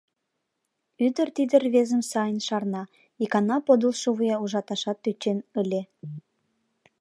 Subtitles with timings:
[1.05, 2.83] Ӱдыр тиде рвезым сайын шарна:
[3.23, 5.81] икана подылшо вуя ужаташат тӧчен ыле.